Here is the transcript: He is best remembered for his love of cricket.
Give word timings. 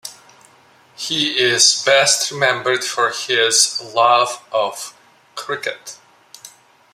He 0.95 1.39
is 1.39 1.83
best 1.85 2.31
remembered 2.31 2.83
for 2.83 3.11
his 3.11 3.79
love 3.93 4.43
of 4.51 4.95
cricket. 5.35 5.99